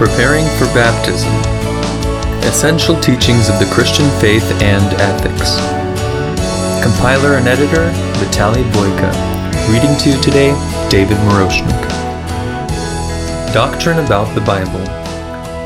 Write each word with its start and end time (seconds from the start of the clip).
Preparing 0.00 0.46
for 0.56 0.64
Baptism 0.72 1.30
Essential 2.48 2.98
Teachings 3.00 3.50
of 3.50 3.58
the 3.58 3.70
Christian 3.70 4.08
Faith 4.18 4.50
and 4.62 4.94
Ethics. 4.98 5.56
Compiler 6.82 7.34
and 7.34 7.46
editor 7.46 7.90
Vitaly 8.14 8.64
Boyka. 8.72 9.12
Reading 9.70 9.94
to 9.98 10.08
you 10.08 10.22
today 10.22 10.52
David 10.88 11.18
Moroshnik. 11.18 11.82
Doctrine 13.52 14.02
about 14.02 14.34
the 14.34 14.40
Bible. 14.40 14.80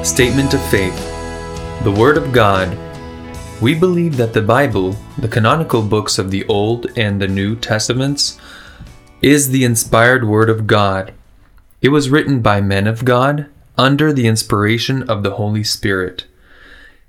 Statement 0.04 0.52
of 0.52 0.68
Faith. 0.68 0.98
The 1.84 1.94
Word 1.96 2.16
of 2.16 2.32
God. 2.32 2.76
We 3.62 3.76
believe 3.76 4.16
that 4.16 4.32
the 4.32 4.42
Bible, 4.42 4.96
the 5.16 5.28
canonical 5.28 5.80
books 5.80 6.18
of 6.18 6.32
the 6.32 6.44
Old 6.46 6.88
and 6.98 7.22
the 7.22 7.28
New 7.28 7.54
Testaments, 7.54 8.36
is 9.22 9.50
the 9.50 9.62
inspired 9.62 10.24
Word 10.24 10.50
of 10.50 10.66
God. 10.66 11.14
It 11.80 11.90
was 11.90 12.10
written 12.10 12.40
by 12.40 12.60
men 12.60 12.88
of 12.88 13.04
God 13.04 13.48
under 13.76 14.12
the 14.12 14.26
inspiration 14.26 15.02
of 15.08 15.22
the 15.22 15.32
Holy 15.32 15.64
Spirit. 15.64 16.26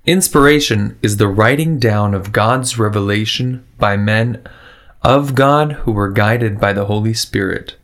Inspiration 0.05 0.97
is 1.01 1.17
the 1.17 1.27
writing 1.27 1.79
down 1.79 2.13
of 2.13 2.31
God's 2.31 2.77
revelation 2.77 3.65
by 3.77 3.97
men 3.97 4.43
of 5.01 5.35
God 5.35 5.73
who 5.73 5.91
were 5.91 6.09
guided 6.09 6.59
by 6.59 6.73
the 6.73 6.85
Holy 6.85 7.13
Spirit. 7.13 7.75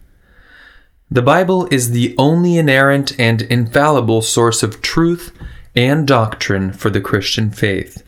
The 1.09 1.21
Bible 1.21 1.67
is 1.71 1.91
the 1.91 2.15
only 2.17 2.57
inerrant 2.57 3.19
and 3.19 3.41
infallible 3.43 4.21
source 4.21 4.63
of 4.63 4.81
truth 4.81 5.35
and 5.75 6.07
doctrine 6.07 6.71
for 6.73 6.89
the 6.89 7.01
Christian 7.01 7.51
faith. 7.51 8.03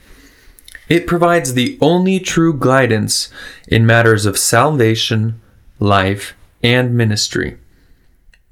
It 0.90 1.08
provides 1.08 1.54
the 1.54 1.78
only 1.82 2.20
true 2.20 2.58
guidance 2.58 3.30
in 3.68 3.86
matters 3.86 4.26
of 4.26 4.38
salvation, 4.38 5.42
life, 5.80 6.34
and 6.62 6.96
ministry. 6.96 7.58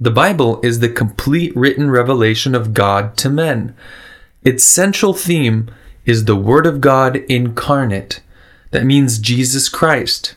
The 0.02 0.10
Bible 0.10 0.60
is 0.64 0.80
the 0.80 0.90
complete 0.90 1.56
written 1.56 1.92
revelation 1.92 2.56
of 2.56 2.74
God 2.74 3.16
to 3.18 3.30
men. 3.30 3.76
Its 4.44 4.64
central 4.64 5.14
theme 5.14 5.70
is 6.08 6.26
the 6.26 6.36
Word 6.36 6.66
of 6.66 6.82
God 6.82 7.18
incarnate. 7.30 8.20
That 8.72 8.84
means 8.84 9.20
Jesus 9.20 9.70
Christ. 9.70 10.34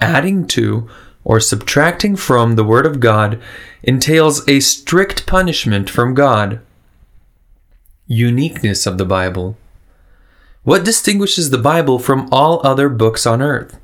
Adding 0.00 0.48
to 0.48 0.90
or 1.22 1.38
subtracting 1.38 2.16
from 2.16 2.56
the 2.56 2.64
Word 2.64 2.84
of 2.84 2.98
God 2.98 3.40
entails 3.84 4.42
a 4.48 4.58
strict 4.58 5.28
punishment 5.28 5.88
from 5.88 6.12
God. 6.12 6.58
Uniqueness 8.08 8.84
of 8.84 8.98
the 8.98 9.04
Bible. 9.04 9.56
What 10.64 10.84
distinguishes 10.84 11.50
the 11.50 11.56
Bible 11.56 12.00
from 12.00 12.28
all 12.32 12.60
other 12.66 12.88
books 12.88 13.26
on 13.26 13.42
earth? 13.42 13.78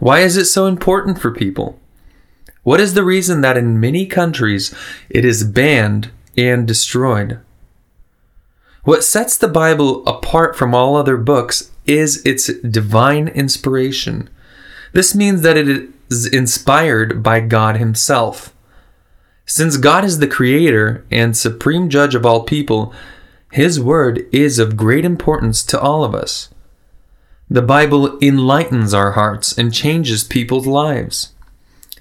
Why 0.00 0.20
is 0.20 0.36
it 0.36 0.44
so 0.44 0.66
important 0.66 1.18
for 1.18 1.30
people? 1.30 1.80
What 2.64 2.80
is 2.80 2.94
the 2.94 3.04
reason 3.04 3.42
that 3.42 3.58
in 3.58 3.78
many 3.78 4.06
countries 4.06 4.74
it 5.08 5.24
is 5.24 5.44
banned 5.44 6.10
and 6.36 6.66
destroyed? 6.66 7.38
What 8.84 9.04
sets 9.04 9.36
the 9.36 9.48
Bible 9.48 10.04
apart 10.06 10.56
from 10.56 10.74
all 10.74 10.96
other 10.96 11.16
books 11.16 11.70
is 11.86 12.24
its 12.24 12.52
divine 12.60 13.28
inspiration. 13.28 14.28
This 14.92 15.14
means 15.14 15.42
that 15.42 15.58
it 15.58 15.90
is 16.10 16.26
inspired 16.26 17.22
by 17.22 17.40
God 17.40 17.76
Himself. 17.76 18.54
Since 19.44 19.76
God 19.76 20.04
is 20.04 20.18
the 20.18 20.26
creator 20.26 21.04
and 21.10 21.36
supreme 21.36 21.90
judge 21.90 22.14
of 22.14 22.24
all 22.24 22.44
people, 22.44 22.94
His 23.52 23.78
word 23.78 24.26
is 24.32 24.58
of 24.58 24.76
great 24.76 25.04
importance 25.04 25.62
to 25.64 25.78
all 25.78 26.02
of 26.02 26.14
us. 26.14 26.48
The 27.50 27.62
Bible 27.62 28.18
enlightens 28.20 28.94
our 28.94 29.12
hearts 29.12 29.56
and 29.56 29.72
changes 29.72 30.24
people's 30.24 30.66
lives. 30.66 31.33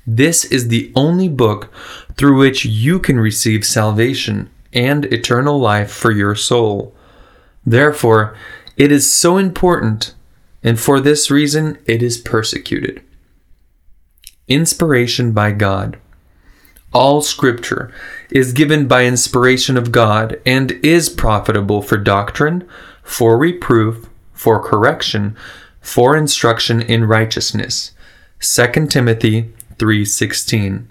This 0.05 0.43
is 0.45 0.67
the 0.67 0.91
only 0.95 1.29
book 1.29 1.71
through 2.17 2.37
which 2.37 2.65
you 2.65 2.99
can 2.99 3.19
receive 3.19 3.65
salvation 3.65 4.49
and 4.73 5.05
eternal 5.05 5.59
life 5.59 5.91
for 5.91 6.11
your 6.11 6.35
soul. 6.35 6.93
Therefore, 7.65 8.35
it 8.75 8.91
is 8.91 9.11
so 9.11 9.37
important, 9.37 10.13
and 10.63 10.79
for 10.79 10.99
this 10.99 11.31
reason 11.31 11.77
it 11.85 12.03
is 12.03 12.17
persecuted. 12.17 13.01
Inspiration 14.47 15.31
by 15.31 15.51
God. 15.51 15.97
All 16.91 17.21
scripture 17.21 17.91
is 18.29 18.53
given 18.53 18.87
by 18.87 19.05
inspiration 19.05 19.77
of 19.77 19.91
God 19.91 20.39
and 20.45 20.71
is 20.83 21.09
profitable 21.09 21.81
for 21.81 21.97
doctrine, 21.97 22.67
for 23.03 23.37
reproof, 23.37 24.09
for 24.33 24.61
correction, 24.61 25.35
for 25.81 26.15
instruction 26.15 26.81
in 26.81 27.05
righteousness. 27.05 27.91
2 28.41 28.87
Timothy 28.87 29.53
3:16. 29.77 30.87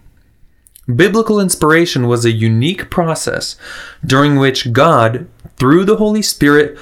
Biblical 0.95 1.41
inspiration 1.41 2.09
was 2.09 2.25
a 2.25 2.33
unique 2.33 2.91
process 2.91 3.57
during 4.05 4.37
which 4.37 4.73
God, 4.73 5.27
through 5.57 5.85
the 5.85 5.97
Holy 5.97 6.23
Spirit, 6.23 6.77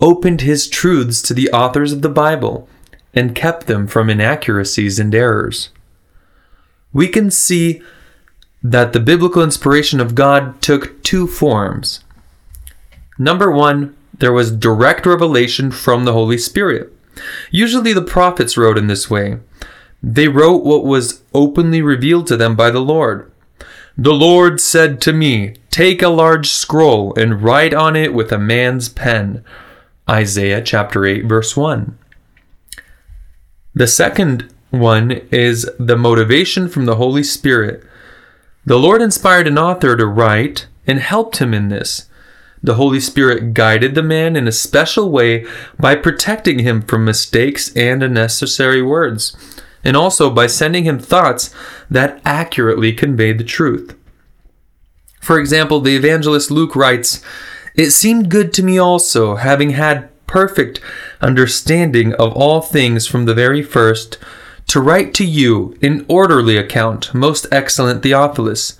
opened 0.00 0.40
his 0.40 0.68
truths 0.68 1.22
to 1.22 1.34
the 1.34 1.50
authors 1.50 1.92
of 1.92 2.02
the 2.02 2.08
Bible 2.08 2.68
and 3.14 3.34
kept 3.34 3.66
them 3.66 3.86
from 3.86 4.10
inaccuracies 4.10 4.98
and 4.98 5.14
errors. 5.14 5.70
We 6.92 7.08
can 7.08 7.30
see 7.30 7.80
that 8.62 8.92
the 8.92 9.00
biblical 9.00 9.42
inspiration 9.42 10.00
of 10.00 10.14
God 10.14 10.60
took 10.60 11.02
two 11.02 11.26
forms. 11.26 12.00
Number 13.18 13.50
one, 13.50 13.94
there 14.18 14.32
was 14.32 14.50
direct 14.50 15.06
revelation 15.06 15.70
from 15.70 16.04
the 16.04 16.12
Holy 16.12 16.38
Spirit. 16.38 16.92
Usually 17.50 17.92
the 17.92 18.02
prophets 18.02 18.56
wrote 18.56 18.78
in 18.78 18.86
this 18.86 19.08
way. 19.08 19.38
They 20.06 20.28
wrote 20.28 20.64
what 20.64 20.84
was 20.84 21.22
openly 21.32 21.80
revealed 21.80 22.26
to 22.26 22.36
them 22.36 22.54
by 22.56 22.70
the 22.70 22.80
Lord. 22.80 23.32
The 23.96 24.12
Lord 24.12 24.60
said 24.60 25.00
to 25.00 25.14
me, 25.14 25.54
Take 25.70 26.02
a 26.02 26.08
large 26.08 26.50
scroll 26.50 27.14
and 27.14 27.42
write 27.42 27.72
on 27.72 27.96
it 27.96 28.12
with 28.12 28.30
a 28.30 28.38
man's 28.38 28.90
pen. 28.90 29.42
Isaiah 30.08 30.60
chapter 30.60 31.06
8, 31.06 31.24
verse 31.24 31.56
1. 31.56 31.98
The 33.74 33.86
second 33.86 34.52
one 34.68 35.12
is 35.32 35.70
the 35.78 35.96
motivation 35.96 36.68
from 36.68 36.84
the 36.84 36.96
Holy 36.96 37.22
Spirit. 37.22 37.82
The 38.66 38.78
Lord 38.78 39.00
inspired 39.00 39.48
an 39.48 39.56
author 39.56 39.96
to 39.96 40.04
write 40.04 40.66
and 40.86 40.98
helped 40.98 41.38
him 41.38 41.54
in 41.54 41.68
this. 41.70 42.10
The 42.62 42.74
Holy 42.74 43.00
Spirit 43.00 43.54
guided 43.54 43.94
the 43.94 44.02
man 44.02 44.36
in 44.36 44.46
a 44.46 44.52
special 44.52 45.10
way 45.10 45.46
by 45.78 45.94
protecting 45.94 46.58
him 46.58 46.82
from 46.82 47.06
mistakes 47.06 47.74
and 47.74 48.02
unnecessary 48.02 48.82
words 48.82 49.34
and 49.84 49.96
also 49.96 50.30
by 50.30 50.46
sending 50.46 50.84
him 50.84 50.98
thoughts 50.98 51.54
that 51.90 52.20
accurately 52.24 52.92
convey 52.92 53.32
the 53.32 53.44
truth. 53.44 53.94
For 55.20 55.38
example, 55.38 55.80
the 55.80 55.96
evangelist 55.96 56.50
Luke 56.50 56.74
writes, 56.74 57.22
It 57.74 57.90
seemed 57.90 58.30
good 58.30 58.52
to 58.54 58.62
me 58.62 58.78
also, 58.78 59.36
having 59.36 59.70
had 59.70 60.10
perfect 60.26 60.80
understanding 61.20 62.14
of 62.14 62.32
all 62.32 62.60
things 62.60 63.06
from 63.06 63.24
the 63.24 63.34
very 63.34 63.62
first, 63.62 64.18
to 64.66 64.80
write 64.80 65.14
to 65.14 65.24
you 65.24 65.76
in 65.80 66.04
orderly 66.08 66.56
account, 66.56 67.14
most 67.14 67.46
excellent 67.52 68.02
Theophilus, 68.02 68.78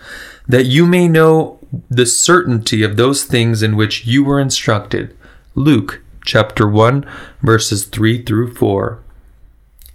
that 0.49 0.65
you 0.65 0.87
may 0.87 1.09
know 1.09 1.59
the 1.91 2.07
certainty 2.07 2.83
of 2.83 2.97
those 2.97 3.25
things 3.25 3.63
in 3.63 3.77
which 3.77 4.07
you 4.07 4.25
were 4.25 4.41
instructed. 4.41 5.17
Luke 5.55 6.03
chapter 6.25 6.69
1 6.69 7.07
verses 7.43 7.85
3 7.85 8.23
through 8.23 8.55
4. 8.55 9.04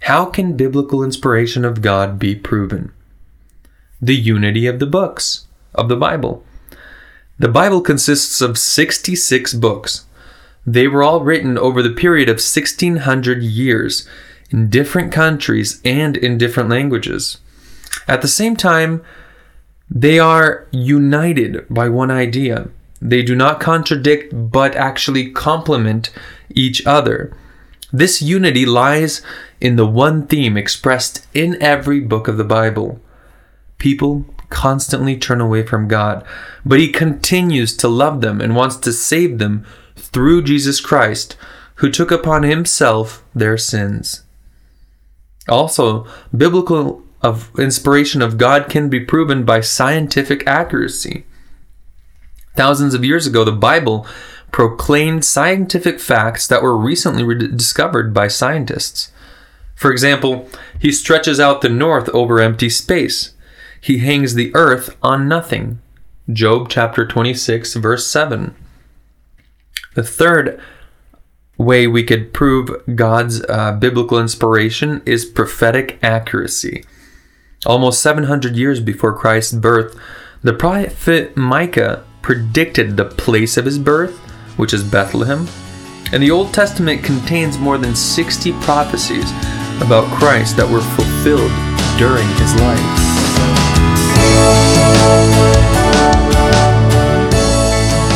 How 0.00 0.24
can 0.24 0.56
biblical 0.56 1.04
inspiration 1.04 1.64
of 1.64 1.82
God 1.82 2.18
be 2.18 2.34
proven? 2.34 2.92
The 4.00 4.16
unity 4.16 4.66
of 4.66 4.78
the 4.78 4.86
books 4.86 5.46
of 5.74 5.88
the 5.88 5.96
Bible. 5.96 6.44
The 7.38 7.48
Bible 7.48 7.80
consists 7.80 8.40
of 8.40 8.58
66 8.58 9.54
books. 9.54 10.06
They 10.66 10.88
were 10.88 11.02
all 11.02 11.20
written 11.20 11.58
over 11.58 11.82
the 11.82 11.90
period 11.90 12.28
of 12.28 12.34
1600 12.34 13.42
years 13.42 14.08
in 14.50 14.68
different 14.68 15.12
countries 15.12 15.80
and 15.84 16.16
in 16.16 16.38
different 16.38 16.70
languages. 16.70 17.38
At 18.08 18.22
the 18.22 18.28
same 18.28 18.56
time, 18.56 19.02
they 19.90 20.18
are 20.18 20.66
united 20.70 21.66
by 21.68 21.88
one 21.88 22.10
idea. 22.10 22.68
They 23.02 23.22
do 23.22 23.34
not 23.34 23.60
contradict 23.60 24.32
but 24.50 24.74
actually 24.74 25.30
complement 25.30 26.10
each 26.50 26.86
other. 26.86 27.36
This 27.92 28.22
unity 28.22 28.64
lies 28.64 29.22
in 29.60 29.76
the 29.76 29.86
one 29.86 30.26
theme 30.26 30.56
expressed 30.56 31.26
in 31.34 31.60
every 31.62 32.00
book 32.00 32.28
of 32.28 32.36
the 32.36 32.44
Bible. 32.44 33.00
People 33.78 34.26
constantly 34.48 35.16
turn 35.16 35.40
away 35.40 35.64
from 35.64 35.88
God, 35.88 36.24
but 36.64 36.78
He 36.78 36.92
continues 36.92 37.76
to 37.78 37.88
love 37.88 38.20
them 38.20 38.40
and 38.40 38.54
wants 38.54 38.76
to 38.76 38.92
save 38.92 39.38
them 39.38 39.66
through 39.96 40.42
Jesus 40.42 40.80
Christ, 40.80 41.36
who 41.76 41.90
took 41.90 42.10
upon 42.10 42.42
Himself 42.42 43.24
their 43.34 43.56
sins. 43.56 44.22
Also, 45.48 46.06
biblical 46.36 47.02
of 47.22 47.50
inspiration 47.58 48.22
of 48.22 48.38
God 48.38 48.68
can 48.68 48.88
be 48.88 49.00
proven 49.00 49.44
by 49.44 49.60
scientific 49.60 50.46
accuracy. 50.46 51.26
Thousands 52.56 52.94
of 52.94 53.04
years 53.04 53.26
ago, 53.26 53.44
the 53.44 53.52
Bible 53.52 54.06
proclaimed 54.52 55.24
scientific 55.24 56.00
facts 56.00 56.46
that 56.46 56.62
were 56.62 56.76
recently 56.76 57.22
rediscovered 57.22 58.12
by 58.12 58.28
scientists. 58.28 59.12
For 59.74 59.90
example, 59.90 60.48
he 60.78 60.92
stretches 60.92 61.40
out 61.40 61.60
the 61.60 61.68
north 61.68 62.08
over 62.10 62.40
empty 62.40 62.68
space. 62.68 63.34
He 63.80 63.98
hangs 63.98 64.34
the 64.34 64.54
earth 64.54 64.96
on 65.02 65.28
nothing. 65.28 65.80
Job 66.30 66.68
chapter 66.68 67.06
26, 67.06 67.74
verse 67.74 68.06
7. 68.06 68.54
The 69.94 70.02
third 70.02 70.60
way 71.56 71.86
we 71.86 72.02
could 72.02 72.32
prove 72.32 72.70
God's 72.94 73.42
uh, 73.44 73.72
biblical 73.72 74.18
inspiration 74.18 75.02
is 75.04 75.24
prophetic 75.24 75.98
accuracy. 76.02 76.84
Almost 77.66 78.02
700 78.02 78.56
years 78.56 78.80
before 78.80 79.16
Christ's 79.16 79.52
birth, 79.52 79.98
the 80.42 80.54
prophet 80.54 81.36
Micah 81.36 82.04
predicted 82.22 82.96
the 82.96 83.04
place 83.04 83.56
of 83.56 83.66
his 83.66 83.78
birth, 83.78 84.18
which 84.60 84.74
is 84.74 84.84
Bethlehem, 84.84 85.48
and 86.12 86.22
the 86.22 86.30
Old 86.30 86.52
Testament 86.52 87.02
contains 87.02 87.56
more 87.56 87.78
than 87.78 87.96
60 87.96 88.52
prophecies 88.60 89.30
about 89.80 90.04
Christ 90.18 90.58
that 90.58 90.68
were 90.68 90.82
fulfilled 90.82 91.50
during 91.96 92.28
his 92.36 92.54
life. 92.60 93.00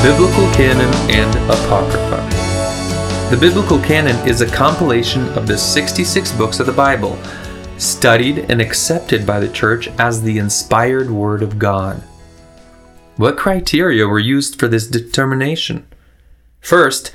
Biblical 0.02 0.46
Canon 0.52 0.92
and 1.08 1.34
Apocrypha 1.50 2.20
The 3.30 3.40
Biblical 3.40 3.78
Canon 3.78 4.28
is 4.28 4.42
a 4.42 4.46
compilation 4.46 5.26
of 5.30 5.46
the 5.46 5.56
66 5.56 6.30
books 6.32 6.60
of 6.60 6.66
the 6.66 6.72
Bible, 6.72 7.18
studied 7.78 8.50
and 8.50 8.60
accepted 8.60 9.26
by 9.26 9.40
the 9.40 9.48
Church 9.48 9.88
as 9.98 10.20
the 10.20 10.36
inspired 10.36 11.10
Word 11.10 11.42
of 11.42 11.58
God. 11.58 12.02
What 13.16 13.38
criteria 13.38 14.06
were 14.06 14.18
used 14.18 14.60
for 14.60 14.68
this 14.68 14.86
determination? 14.86 15.86
First, 16.64 17.12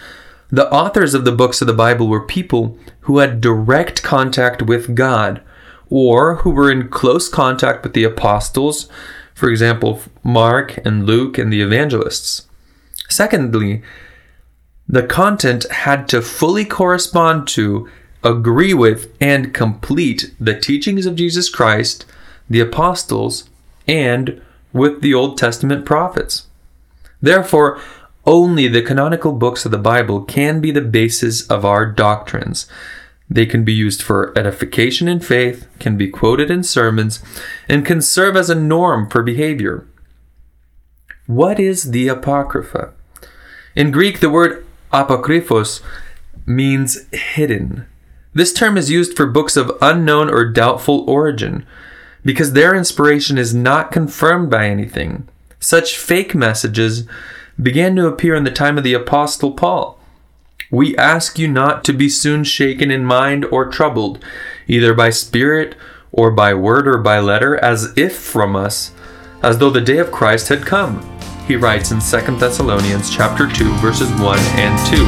the 0.51 0.71
authors 0.71 1.15
of 1.15 1.25
the 1.25 1.31
books 1.31 1.59
of 1.59 1.65
the 1.65 1.73
Bible 1.73 2.07
were 2.07 2.23
people 2.23 2.77
who 3.01 3.17
had 3.17 3.41
direct 3.41 4.03
contact 4.03 4.61
with 4.61 4.93
God 4.93 5.41
or 5.89 6.35
who 6.35 6.51
were 6.51 6.71
in 6.71 6.87
close 6.89 7.27
contact 7.27 7.83
with 7.83 7.93
the 7.93 8.03
apostles, 8.03 8.87
for 9.33 9.49
example, 9.49 10.03
Mark 10.23 10.77
and 10.85 11.07
Luke 11.07 11.39
and 11.39 11.51
the 11.51 11.61
evangelists. 11.61 12.47
Secondly, 13.09 13.81
the 14.87 15.01
content 15.01 15.67
had 15.71 16.07
to 16.09 16.21
fully 16.21 16.63
correspond 16.63 17.47
to, 17.47 17.89
agree 18.23 18.75
with, 18.75 19.11
and 19.19 19.51
complete 19.51 20.31
the 20.39 20.59
teachings 20.59 21.07
of 21.07 21.15
Jesus 21.15 21.49
Christ, 21.49 22.05
the 22.47 22.59
apostles, 22.59 23.49
and 23.87 24.39
with 24.73 25.01
the 25.01 25.15
Old 25.15 25.39
Testament 25.39 25.87
prophets. 25.87 26.45
Therefore, 27.19 27.79
only 28.29 28.67
the 28.67 28.83
canonical 28.83 29.31
books 29.31 29.65
of 29.65 29.71
the 29.71 29.79
Bible 29.79 30.21
can 30.21 30.61
be 30.61 30.69
the 30.69 30.81
basis 30.81 31.47
of 31.47 31.65
our 31.65 31.83
doctrines. 31.83 32.67
They 33.27 33.47
can 33.47 33.63
be 33.63 33.73
used 33.73 34.03
for 34.03 34.37
edification 34.37 35.07
in 35.07 35.19
faith, 35.19 35.67
can 35.79 35.97
be 35.97 36.07
quoted 36.07 36.51
in 36.51 36.61
sermons, 36.61 37.23
and 37.67 37.83
can 37.83 38.03
serve 38.03 38.37
as 38.37 38.47
a 38.47 38.55
norm 38.55 39.09
for 39.09 39.23
behavior. 39.23 39.87
What 41.25 41.59
is 41.59 41.89
the 41.89 42.07
Apocrypha? 42.07 42.93
In 43.75 43.89
Greek, 43.89 44.19
the 44.19 44.29
word 44.29 44.63
apokryphos 44.93 45.81
means 46.45 47.07
hidden. 47.11 47.87
This 48.35 48.53
term 48.53 48.77
is 48.77 48.91
used 48.91 49.17
for 49.17 49.25
books 49.25 49.57
of 49.57 49.75
unknown 49.81 50.29
or 50.29 50.45
doubtful 50.45 51.03
origin 51.09 51.65
because 52.23 52.53
their 52.53 52.75
inspiration 52.75 53.39
is 53.39 53.55
not 53.55 53.91
confirmed 53.91 54.51
by 54.51 54.67
anything. 54.67 55.27
Such 55.59 55.97
fake 55.97 56.35
messages 56.35 57.07
began 57.61 57.95
to 57.95 58.07
appear 58.07 58.35
in 58.35 58.45
the 58.45 58.51
time 58.51 58.77
of 58.77 58.83
the 58.83 58.93
Apostle 58.93 59.51
Paul. 59.51 59.99
We 60.71 60.95
ask 60.97 61.37
you 61.37 61.47
not 61.47 61.83
to 61.85 61.93
be 61.93 62.07
soon 62.07 62.43
shaken 62.43 62.91
in 62.91 63.03
mind 63.03 63.43
or 63.45 63.65
troubled, 63.65 64.23
either 64.67 64.93
by 64.93 65.09
spirit 65.09 65.75
or 66.11 66.31
by 66.31 66.53
word 66.53 66.87
or 66.87 66.99
by 66.99 67.19
letter, 67.19 67.57
as 67.57 67.91
if 67.97 68.15
from 68.15 68.55
us, 68.55 68.91
as 69.41 69.57
though 69.57 69.69
the 69.69 69.81
day 69.81 69.97
of 69.97 70.11
Christ 70.11 70.47
had 70.47 70.65
come. 70.65 71.01
He 71.47 71.55
writes 71.55 71.91
in 71.91 71.99
2 71.99 72.37
Thessalonians 72.37 73.09
chapter 73.09 73.51
2 73.51 73.73
verses 73.77 74.09
1 74.21 74.39
and 74.39 74.87
2. 74.87 75.05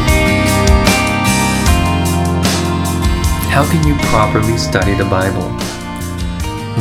How 3.52 3.70
can 3.70 3.88
you 3.88 3.96
properly 4.08 4.58
study 4.58 4.94
the 4.96 5.06
Bible? 5.06 5.48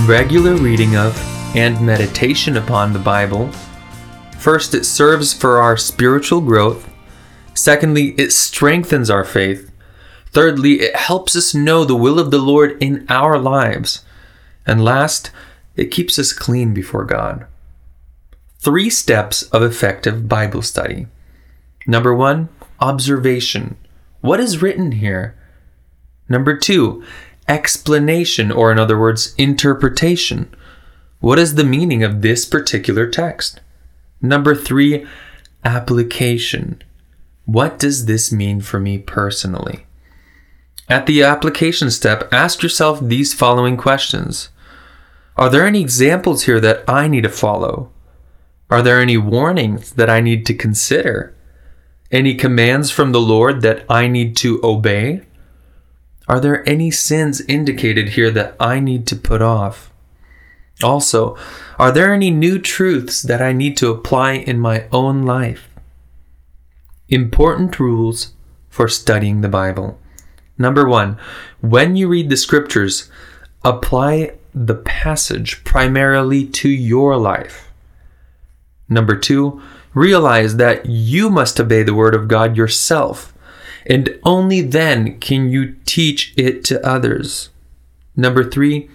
Regular 0.06 0.54
reading 0.56 0.96
of 0.96 1.16
and 1.54 1.80
meditation 1.84 2.56
upon 2.56 2.92
the 2.92 2.98
Bible 2.98 3.50
First, 4.40 4.74
it 4.74 4.86
serves 4.86 5.34
for 5.34 5.58
our 5.58 5.76
spiritual 5.76 6.40
growth. 6.40 6.88
Secondly, 7.52 8.14
it 8.16 8.32
strengthens 8.32 9.10
our 9.10 9.22
faith. 9.22 9.70
Thirdly, 10.28 10.80
it 10.80 10.96
helps 10.96 11.36
us 11.36 11.54
know 11.54 11.84
the 11.84 11.94
will 11.94 12.18
of 12.18 12.30
the 12.30 12.38
Lord 12.38 12.82
in 12.82 13.04
our 13.10 13.38
lives. 13.38 14.02
And 14.66 14.82
last, 14.82 15.30
it 15.76 15.90
keeps 15.90 16.18
us 16.18 16.32
clean 16.32 16.72
before 16.72 17.04
God. 17.04 17.46
Three 18.58 18.88
steps 18.88 19.42
of 19.42 19.62
effective 19.62 20.26
Bible 20.26 20.62
study. 20.62 21.06
Number 21.86 22.14
one, 22.14 22.48
observation. 22.80 23.76
What 24.22 24.40
is 24.40 24.62
written 24.62 24.92
here? 24.92 25.36
Number 26.30 26.56
two, 26.56 27.04
explanation, 27.46 28.50
or 28.50 28.72
in 28.72 28.78
other 28.78 28.98
words, 28.98 29.34
interpretation. 29.36 30.48
What 31.18 31.38
is 31.38 31.56
the 31.56 31.64
meaning 31.64 32.02
of 32.02 32.22
this 32.22 32.46
particular 32.46 33.06
text? 33.06 33.60
Number 34.22 34.54
three, 34.54 35.06
application. 35.64 36.82
What 37.46 37.78
does 37.78 38.06
this 38.06 38.30
mean 38.30 38.60
for 38.60 38.78
me 38.78 38.98
personally? 38.98 39.86
At 40.88 41.06
the 41.06 41.22
application 41.22 41.90
step, 41.90 42.28
ask 42.32 42.62
yourself 42.62 43.00
these 43.00 43.32
following 43.32 43.76
questions 43.76 44.50
Are 45.36 45.48
there 45.48 45.66
any 45.66 45.80
examples 45.80 46.44
here 46.44 46.60
that 46.60 46.84
I 46.88 47.08
need 47.08 47.22
to 47.22 47.28
follow? 47.28 47.90
Are 48.70 48.82
there 48.82 49.00
any 49.00 49.16
warnings 49.16 49.92
that 49.92 50.10
I 50.10 50.20
need 50.20 50.46
to 50.46 50.54
consider? 50.54 51.34
Any 52.12 52.34
commands 52.34 52.90
from 52.90 53.12
the 53.12 53.20
Lord 53.20 53.62
that 53.62 53.84
I 53.88 54.06
need 54.08 54.36
to 54.38 54.60
obey? 54.62 55.22
Are 56.28 56.40
there 56.40 56.68
any 56.68 56.90
sins 56.90 57.40
indicated 57.42 58.10
here 58.10 58.30
that 58.30 58.54
I 58.60 58.80
need 58.80 59.06
to 59.08 59.16
put 59.16 59.42
off? 59.42 59.89
Also, 60.82 61.36
are 61.78 61.92
there 61.92 62.12
any 62.12 62.30
new 62.30 62.58
truths 62.58 63.22
that 63.22 63.42
I 63.42 63.52
need 63.52 63.76
to 63.78 63.90
apply 63.90 64.32
in 64.32 64.58
my 64.58 64.86
own 64.92 65.22
life? 65.22 65.68
Important 67.08 67.78
rules 67.78 68.32
for 68.68 68.88
studying 68.88 69.40
the 69.40 69.48
Bible. 69.48 69.98
Number 70.56 70.88
one, 70.88 71.18
when 71.60 71.96
you 71.96 72.08
read 72.08 72.30
the 72.30 72.36
scriptures, 72.36 73.10
apply 73.64 74.34
the 74.54 74.74
passage 74.74 75.64
primarily 75.64 76.46
to 76.46 76.68
your 76.68 77.16
life. 77.16 77.70
Number 78.88 79.16
two, 79.16 79.62
realize 79.94 80.56
that 80.56 80.86
you 80.86 81.30
must 81.30 81.60
obey 81.60 81.82
the 81.82 81.94
Word 81.94 82.14
of 82.14 82.28
God 82.28 82.56
yourself, 82.56 83.32
and 83.86 84.18
only 84.24 84.60
then 84.60 85.18
can 85.18 85.48
you 85.50 85.76
teach 85.84 86.34
it 86.36 86.64
to 86.64 86.86
others. 86.86 87.50
Number 88.16 88.48
three, 88.48 88.90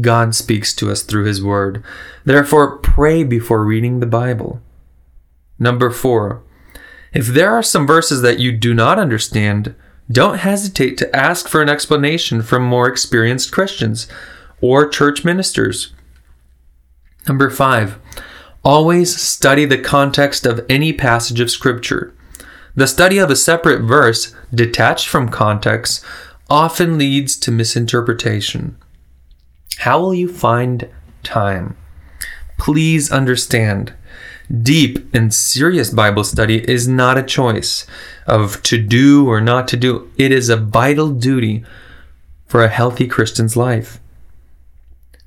God 0.00 0.34
speaks 0.34 0.74
to 0.76 0.90
us 0.90 1.02
through 1.02 1.24
His 1.24 1.42
Word. 1.42 1.82
Therefore, 2.24 2.78
pray 2.78 3.24
before 3.24 3.64
reading 3.64 4.00
the 4.00 4.06
Bible. 4.06 4.60
Number 5.58 5.90
four, 5.90 6.42
if 7.12 7.26
there 7.26 7.52
are 7.52 7.62
some 7.62 7.86
verses 7.86 8.22
that 8.22 8.38
you 8.38 8.52
do 8.52 8.74
not 8.74 8.98
understand, 8.98 9.74
don't 10.10 10.38
hesitate 10.38 10.96
to 10.98 11.16
ask 11.16 11.48
for 11.48 11.62
an 11.62 11.68
explanation 11.68 12.42
from 12.42 12.62
more 12.62 12.86
experienced 12.86 13.52
Christians 13.52 14.06
or 14.60 14.88
church 14.88 15.24
ministers. 15.24 15.92
Number 17.26 17.50
five, 17.50 17.98
always 18.64 19.20
study 19.20 19.64
the 19.64 19.78
context 19.78 20.46
of 20.46 20.64
any 20.68 20.92
passage 20.92 21.40
of 21.40 21.50
Scripture. 21.50 22.14
The 22.74 22.86
study 22.86 23.18
of 23.18 23.30
a 23.30 23.36
separate 23.36 23.82
verse, 23.82 24.34
detached 24.54 25.08
from 25.08 25.30
context, 25.30 26.04
often 26.48 26.96
leads 26.96 27.36
to 27.40 27.50
misinterpretation. 27.50 28.76
How 29.78 30.00
will 30.00 30.14
you 30.14 30.28
find 30.28 30.88
time? 31.22 31.76
Please 32.58 33.12
understand, 33.12 33.94
deep 34.50 35.14
and 35.14 35.32
serious 35.32 35.90
Bible 35.90 36.24
study 36.24 36.68
is 36.68 36.88
not 36.88 37.16
a 37.16 37.22
choice 37.22 37.86
of 38.26 38.60
to 38.64 38.76
do 38.76 39.28
or 39.28 39.40
not 39.40 39.68
to 39.68 39.76
do. 39.76 40.10
It 40.16 40.32
is 40.32 40.48
a 40.48 40.56
vital 40.56 41.10
duty 41.10 41.64
for 42.46 42.64
a 42.64 42.68
healthy 42.68 43.06
Christian's 43.06 43.56
life. 43.56 44.00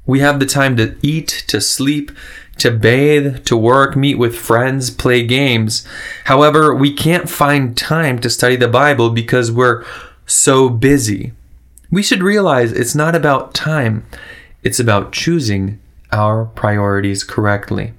We 0.05 0.19
have 0.19 0.41
the 0.41 0.45
time 0.45 0.75
to 0.77 0.97
eat, 1.01 1.45
to 1.47 1.61
sleep, 1.61 2.11
to 2.57 2.71
bathe, 2.71 3.45
to 3.45 3.55
work, 3.55 3.95
meet 3.95 4.15
with 4.15 4.35
friends, 4.35 4.89
play 4.89 5.25
games. 5.25 5.87
However, 6.25 6.75
we 6.75 6.91
can't 6.91 7.29
find 7.29 7.77
time 7.77 8.19
to 8.19 8.29
study 8.29 8.57
the 8.57 8.67
Bible 8.67 9.11
because 9.11 9.49
we're 9.49 9.85
so 10.25 10.67
busy. 10.67 11.31
We 11.89 12.03
should 12.03 12.23
realize 12.23 12.71
it's 12.71 12.95
not 12.95 13.15
about 13.15 13.53
time, 13.53 14.05
it's 14.63 14.79
about 14.79 15.11
choosing 15.11 15.79
our 16.11 16.45
priorities 16.45 17.23
correctly. 17.23 17.93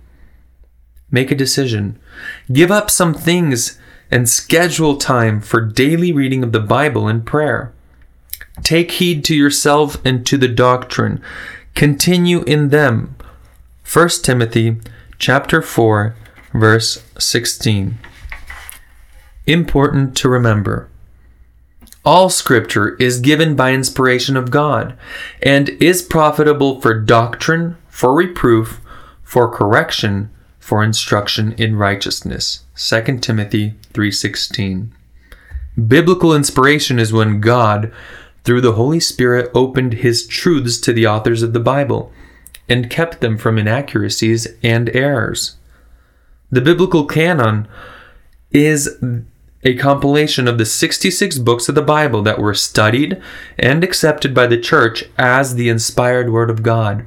Make 1.10 1.30
a 1.30 1.36
decision. 1.36 1.98
Give 2.50 2.70
up 2.70 2.90
some 2.90 3.14
things 3.14 3.78
and 4.10 4.28
schedule 4.28 4.96
time 4.96 5.40
for 5.40 5.60
daily 5.60 6.12
reading 6.12 6.42
of 6.42 6.52
the 6.52 6.60
Bible 6.60 7.08
and 7.08 7.24
prayer. 7.24 7.72
Take 8.62 8.92
heed 8.92 9.24
to 9.24 9.34
yourself 9.34 9.96
and 10.04 10.26
to 10.26 10.36
the 10.36 10.48
doctrine. 10.48 11.22
Continue 11.74 12.42
in 12.42 12.68
them. 12.68 13.16
1 13.90 14.08
Timothy 14.22 14.76
chapter 15.18 15.62
4, 15.62 16.14
verse 16.52 17.02
16. 17.18 17.98
Important 19.46 20.16
to 20.18 20.28
remember. 20.28 20.88
All 22.04 22.28
scripture 22.30 22.96
is 22.96 23.20
given 23.20 23.54
by 23.54 23.72
inspiration 23.72 24.36
of 24.36 24.50
God 24.50 24.96
and 25.40 25.68
is 25.68 26.02
profitable 26.02 26.80
for 26.80 26.98
doctrine, 26.98 27.76
for 27.88 28.12
reproof, 28.12 28.80
for 29.22 29.48
correction, 29.48 30.30
for 30.58 30.82
instruction 30.82 31.52
in 31.52 31.76
righteousness. 31.76 32.64
2 32.74 33.22
Timothy 33.22 33.74
3:16. 33.94 34.90
Biblical 35.86 36.34
inspiration 36.34 36.98
is 36.98 37.12
when 37.12 37.40
God, 37.40 37.92
through 38.44 38.62
the 38.62 38.72
Holy 38.72 39.00
Spirit, 39.00 39.50
opened 39.54 39.94
his 39.94 40.26
truths 40.26 40.78
to 40.78 40.92
the 40.92 41.06
authors 41.06 41.42
of 41.42 41.52
the 41.52 41.60
Bible 41.60 42.12
and 42.68 42.90
kept 42.90 43.20
them 43.20 43.38
from 43.38 43.58
inaccuracies 43.58 44.48
and 44.62 44.90
errors. 44.94 45.56
The 46.50 46.60
biblical 46.60 47.06
canon 47.06 47.68
is 48.50 48.98
a 49.64 49.74
compilation 49.74 50.48
of 50.48 50.58
the 50.58 50.66
66 50.66 51.38
books 51.38 51.68
of 51.68 51.74
the 51.74 51.82
Bible 51.82 52.22
that 52.22 52.38
were 52.38 52.54
studied 52.54 53.20
and 53.58 53.84
accepted 53.84 54.34
by 54.34 54.46
the 54.46 54.58
church 54.58 55.04
as 55.16 55.54
the 55.54 55.68
inspired 55.68 56.32
Word 56.32 56.50
of 56.50 56.62
God. 56.62 57.06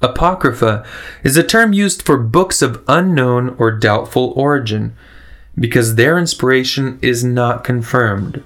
Apocrypha 0.00 0.86
is 1.22 1.36
a 1.36 1.42
term 1.42 1.72
used 1.72 2.02
for 2.02 2.18
books 2.18 2.62
of 2.62 2.82
unknown 2.88 3.56
or 3.58 3.70
doubtful 3.70 4.32
origin 4.36 4.94
because 5.58 5.94
their 5.94 6.18
inspiration 6.18 6.98
is 7.00 7.24
not 7.24 7.64
confirmed. 7.64 8.42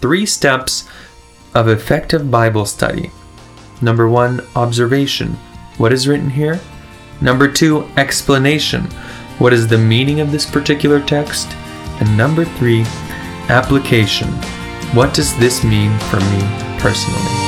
Three 0.00 0.26
steps 0.26 0.88
of 1.54 1.68
effective 1.68 2.30
Bible 2.30 2.66
study. 2.66 3.10
Number 3.80 4.08
one, 4.08 4.40
observation. 4.56 5.32
What 5.78 5.92
is 5.92 6.08
written 6.08 6.30
here? 6.30 6.60
Number 7.20 7.48
two, 7.48 7.88
explanation. 7.96 8.84
What 9.38 9.52
is 9.52 9.68
the 9.68 9.78
meaning 9.78 10.20
of 10.20 10.32
this 10.32 10.48
particular 10.48 11.00
text? 11.00 11.48
And 12.02 12.16
number 12.16 12.44
three, 12.44 12.82
application. 13.48 14.26
What 14.92 15.14
does 15.14 15.38
this 15.38 15.62
mean 15.62 15.96
for 16.10 16.18
me 16.18 16.40
personally? 16.80 17.41